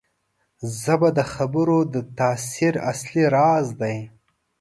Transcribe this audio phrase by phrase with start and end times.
[0.81, 3.97] ژبه د خبرو د تاثیر اصلي راز دی